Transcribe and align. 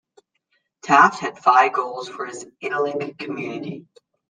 Taft 0.81 1.19
had 1.19 1.37
five 1.37 1.73
goals 1.73 2.09
for 2.09 2.25
his 2.25 2.47
idyllic 2.63 3.19
community. 3.19 3.85